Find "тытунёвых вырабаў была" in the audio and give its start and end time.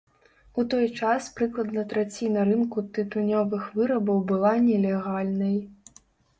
2.97-4.53